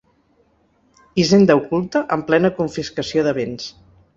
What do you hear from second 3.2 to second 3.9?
de béns.